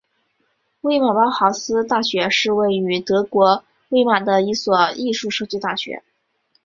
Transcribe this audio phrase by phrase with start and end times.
[0.81, 6.01] 魏玛包豪斯大学是位于德国魏玛的一所艺术设计大学。